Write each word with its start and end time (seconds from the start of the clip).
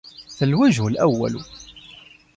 فَالْوَجْهُ 0.37 0.87
الْأَوَّلُ 0.87 1.41